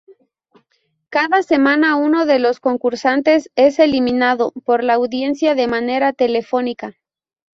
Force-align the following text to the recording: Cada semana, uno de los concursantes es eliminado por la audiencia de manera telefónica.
Cada 1.11 1.43
semana, 1.43 1.95
uno 1.95 2.25
de 2.25 2.39
los 2.39 2.59
concursantes 2.59 3.51
es 3.55 3.77
eliminado 3.77 4.51
por 4.65 4.83
la 4.83 4.95
audiencia 4.95 5.53
de 5.53 5.67
manera 5.67 6.11
telefónica. 6.11 6.95